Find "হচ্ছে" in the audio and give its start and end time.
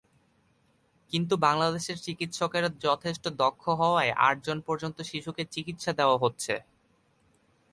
6.17-6.53